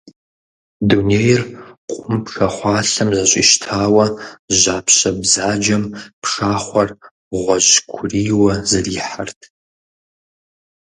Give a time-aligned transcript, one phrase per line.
[0.87, 1.41] Дунейр
[1.89, 4.05] къум пшахъуалъэм зэщӀищтауэ,
[4.59, 5.83] жьапщэ бзаджэм
[6.21, 6.89] пшахъуэр
[7.43, 9.39] гъуэжькурийуэ зэрихьэрт.